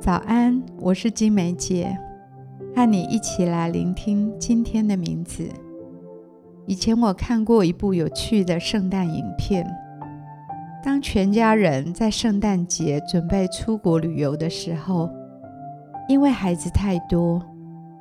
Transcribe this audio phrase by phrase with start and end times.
[0.00, 1.94] 早安，我是金梅姐，
[2.74, 5.46] 和你一起来聆听今天的名字。
[6.66, 9.70] 以前我看过一部有趣的圣诞影片，
[10.82, 15.10] 当全家人在圣诞节准备出国旅游的时候，
[16.08, 17.44] 因为孩子太多，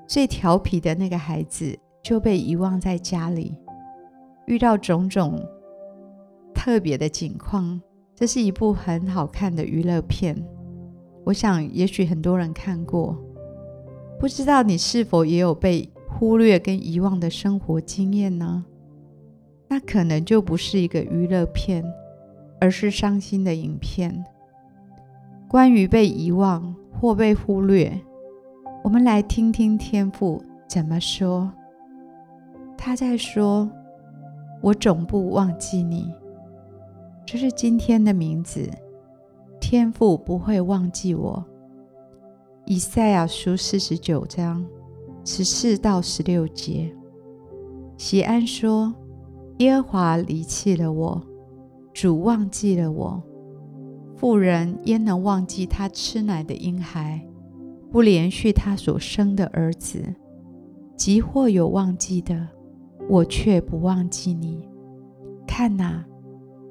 [0.08, 3.58] 最调皮的那个孩子就被遗忘在家里，
[4.46, 5.38] 遇到种种
[6.56, 7.82] 特别的境况。
[8.16, 10.42] 这是一部很好看的娱乐片。
[11.30, 13.16] 我想，也许很多人看过，
[14.20, 18.66] 不知道你是否也有被忽略跟遗忘的生活经验呢？
[19.68, 21.86] 那可能就不是一个娱乐片，
[22.60, 24.26] 而是伤心的影片。
[25.48, 27.96] 关于被遗忘或被忽略，
[28.84, 31.52] 我们来听听天父怎么说。
[32.76, 33.70] 他在说
[34.64, 36.12] ：“我总不忘记你。”
[37.24, 38.68] 这是今天的名字。
[39.60, 41.46] 天父不会忘记我。
[42.66, 44.66] 以赛亚书四十九章
[45.26, 46.96] 十四到十六节，
[47.98, 48.94] 席安说
[49.60, 51.22] ：“耶和华离弃了我，
[51.94, 53.22] 主忘记了我。
[54.16, 57.26] 妇人焉能忘记她吃奶的婴孩，
[57.92, 60.04] 不连续他所生的儿子？
[60.96, 62.48] 即或有忘记的，
[63.10, 64.68] 我却不忘记你。
[65.48, 66.06] 看哪，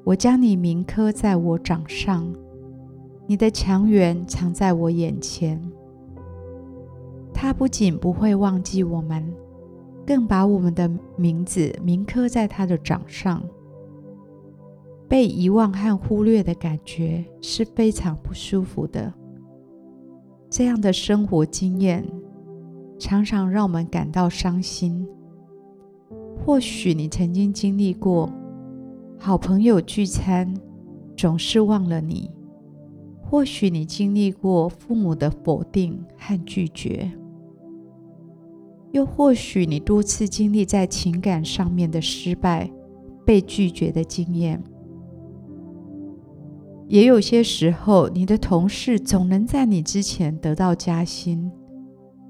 [0.05, 2.33] 我将你铭刻在我掌上。”
[3.29, 5.61] 你的强援藏在我眼前，
[7.31, 9.23] 他不仅不会忘记我们，
[10.03, 13.43] 更把我们的名字铭刻在他的掌上。
[15.07, 19.13] 被遗忘和忽略的感觉是非常不舒服的。
[20.49, 22.03] 这样的生活经验
[22.97, 25.07] 常常让我们感到伤心。
[26.43, 28.27] 或许你曾经经历过，
[29.19, 30.51] 好朋友聚餐
[31.15, 32.31] 总是忘了你。
[33.29, 37.11] 或许你经历过父母的否定和拒绝，
[38.91, 42.71] 又或许你多次经历在情感上面的失败、
[43.23, 44.63] 被拒绝的经验。
[46.87, 51.51] 也有些时候，你的同事总能在你之前得到加薪，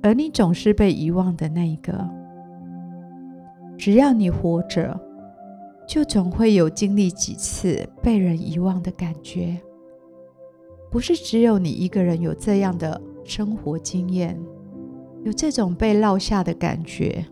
[0.04, 2.09] 而你总是被遗忘的那一个。
[3.78, 5.00] 只要你活着，
[5.88, 9.58] 就总会有经历几次被人遗忘的感觉。
[10.90, 14.40] 不是只有你一个人有这样的生活经验，
[15.24, 17.26] 有这种被落下的感觉。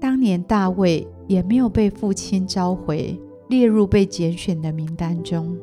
[0.00, 5.56] 当年大卫也没有被父亲召回，列入被拣选的名单中。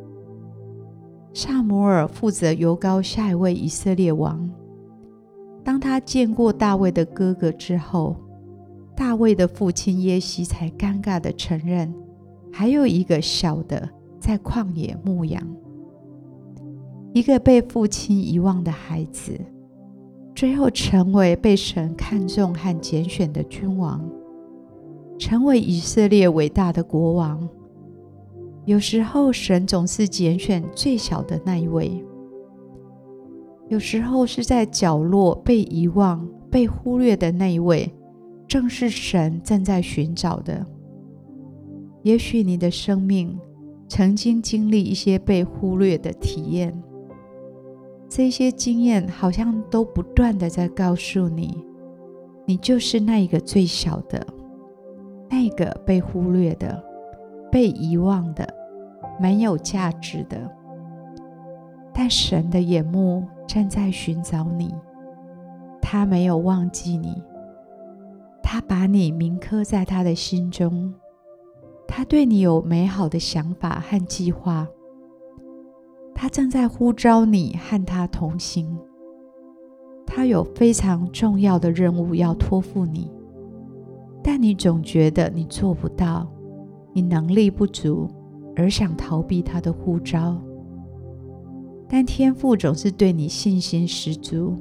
[1.33, 4.49] 撒母耳负责油膏下一位以色列王。
[5.63, 8.15] 当他见过大卫的哥哥之后，
[8.95, 11.93] 大卫的父亲耶西才尴尬地承认，
[12.53, 15.41] 还有一个小的在旷野牧羊。
[17.15, 19.39] 一个被父亲遗忘的孩子，
[20.35, 24.05] 最后成为被神看重和拣选的君王，
[25.17, 27.47] 成为以色列伟大的国王。
[28.65, 32.03] 有时候，神总是拣选最小的那一位；
[33.69, 37.89] 有时候，是在角落被遗忘、被忽略的那一位，
[38.45, 40.65] 正是神正在寻找的。
[42.03, 43.39] 也许你的生命
[43.87, 46.77] 曾经经历一些被忽略的体验。
[48.17, 51.61] 这些经验好像都不断地在告诉你，
[52.45, 54.25] 你就是那一个最小的，
[55.29, 56.81] 那个被忽略的、
[57.51, 58.47] 被遗忘的、
[59.19, 60.49] 没有价值的。
[61.93, 64.73] 但神的眼目正在寻找你，
[65.81, 67.21] 他没有忘记你，
[68.41, 70.93] 他把你铭刻在他的心中，
[71.85, 74.65] 他对你有美好的想法和计划。
[76.17, 78.75] 他正在呼召你和他同行，
[80.05, 83.11] 他有非常重要的任务要托付你，
[84.23, 86.25] 但你总觉得你做不到，
[86.93, 88.07] 你能力不足，
[88.55, 90.41] 而想逃避他的呼召。
[91.87, 94.55] 但天父总是对你信心十足，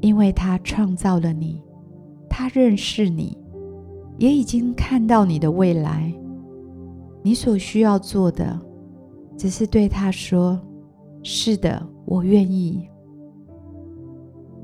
[0.00, 1.62] 因为他创造了你，
[2.28, 3.36] 他认识你，
[4.18, 6.14] 也已经看到你的未来。
[7.22, 8.60] 你所需要做的，
[9.36, 10.60] 只是对他说
[11.22, 12.88] ：“是的，我愿意。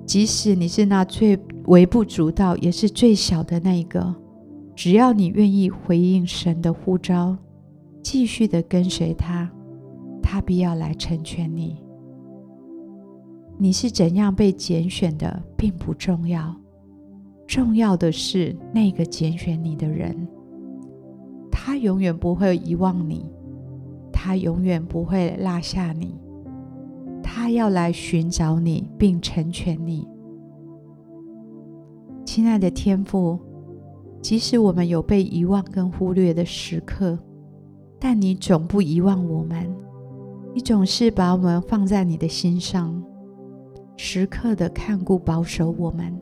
[0.06, 4.14] 即使你是那最微不足道，也是最小的那一个，
[4.74, 7.36] 只要你愿意回应神的呼召，
[8.02, 9.50] 继续的跟随他，
[10.22, 11.76] 他必要来成全你。
[13.58, 16.56] 你是怎样被拣选的，并不重要，
[17.46, 20.26] 重要的是那个拣选你的人，
[21.52, 23.26] 他永远不会遗忘你。”
[24.22, 26.20] 他永远不会落下你，
[27.22, 30.06] 他要来寻找你，并成全你。
[32.26, 33.38] 亲爱的天父，
[34.20, 37.18] 即使我们有被遗忘跟忽略的时刻，
[37.98, 39.66] 但你总不遗忘我们，
[40.54, 43.02] 你总是把我们放在你的心上，
[43.96, 46.14] 时刻的看顾保守我们，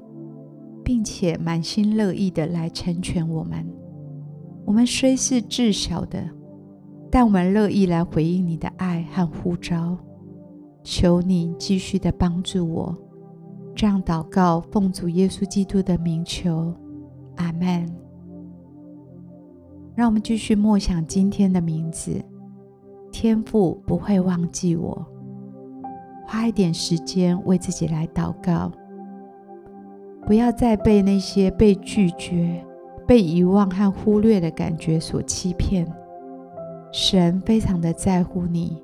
[0.84, 3.66] 并且满心乐意的来成全我们。
[4.64, 6.37] 我们虽是稚小的，
[7.10, 9.96] 但我们乐意来回应你的爱和呼召。
[10.84, 12.96] 求你继续的帮助我，
[13.74, 16.74] 这样祷告，奉主耶稣基督的名求，
[17.36, 17.86] 阿门。
[19.94, 22.24] 让我们继续默想今天的名字，
[23.10, 25.06] 天父不会忘记我。
[26.24, 28.70] 花一点时间为自己来祷告，
[30.24, 32.64] 不要再被那些被拒绝、
[33.06, 35.86] 被遗忘和忽略的感觉所欺骗。
[36.92, 38.82] 神非常的在乎你。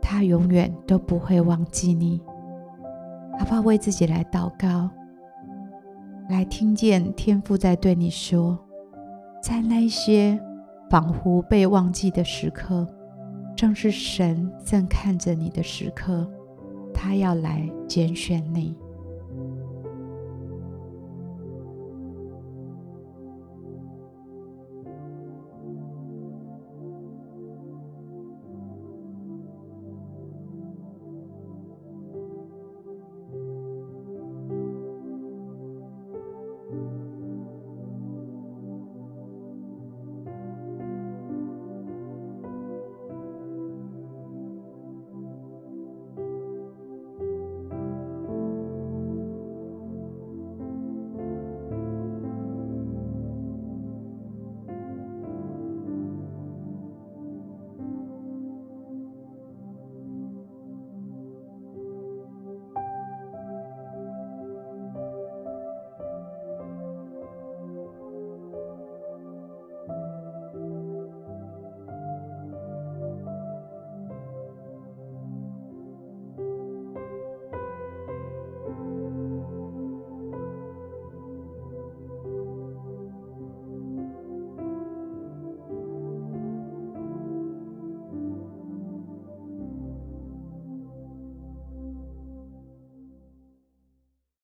[0.00, 2.20] 他永远都不会忘记你，
[3.38, 3.60] 好不好？
[3.60, 4.88] 为自己来祷告，
[6.30, 8.58] 来听见天父在对你说，
[9.42, 10.40] 在那些
[10.88, 12.86] 仿佛被忘记的时刻，
[13.54, 16.26] 正是神正看着你的时刻，
[16.94, 18.74] 他要来拣选你。